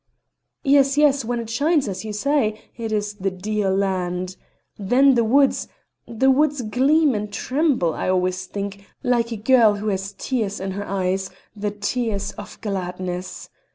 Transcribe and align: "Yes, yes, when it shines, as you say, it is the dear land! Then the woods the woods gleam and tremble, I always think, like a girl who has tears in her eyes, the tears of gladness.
"Yes, 0.63 0.97
yes, 0.97 1.23
when 1.23 1.39
it 1.39 1.47
shines, 1.51 1.87
as 1.87 2.03
you 2.03 2.11
say, 2.11 2.59
it 2.75 2.91
is 2.91 3.13
the 3.13 3.29
dear 3.29 3.69
land! 3.69 4.35
Then 4.79 5.13
the 5.13 5.23
woods 5.23 5.67
the 6.07 6.31
woods 6.31 6.63
gleam 6.63 7.13
and 7.13 7.31
tremble, 7.31 7.93
I 7.93 8.09
always 8.09 8.47
think, 8.47 8.83
like 9.03 9.31
a 9.31 9.37
girl 9.37 9.75
who 9.75 9.89
has 9.89 10.15
tears 10.17 10.59
in 10.59 10.71
her 10.71 10.87
eyes, 10.87 11.29
the 11.55 11.69
tears 11.69 12.31
of 12.31 12.59
gladness. 12.61 13.51